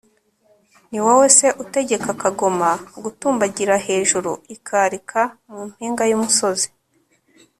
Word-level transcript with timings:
ni 0.91 0.99
wowe 1.05 1.27
se, 1.37 1.47
utegeka 1.63 2.09
kagoma 2.21 2.69
gutumbagira 3.03 3.73
hejuru, 3.85 4.31
ikarika 4.55 5.21
mu 5.51 5.59
mpinga 5.69 6.03
y'umusozi 6.09 6.67